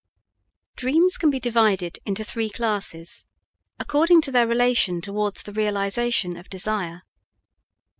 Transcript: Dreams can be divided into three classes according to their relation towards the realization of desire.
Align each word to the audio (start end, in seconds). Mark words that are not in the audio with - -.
Dreams 0.75 1.15
can 1.19 1.29
be 1.29 1.39
divided 1.39 1.99
into 2.07 2.23
three 2.23 2.49
classes 2.49 3.27
according 3.79 4.21
to 4.23 4.31
their 4.31 4.47
relation 4.47 4.99
towards 4.99 5.43
the 5.43 5.53
realization 5.53 6.37
of 6.37 6.49
desire. 6.49 7.03